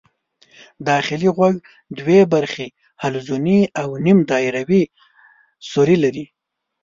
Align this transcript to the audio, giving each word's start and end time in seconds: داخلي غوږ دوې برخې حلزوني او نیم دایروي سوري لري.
داخلي 0.87 1.29
غوږ 1.37 1.55
دوې 1.99 2.19
برخې 2.33 2.67
حلزوني 3.01 3.59
او 3.81 3.89
نیم 4.05 4.19
دایروي 4.29 4.83
سوري 5.69 5.97
لري. 6.03 6.25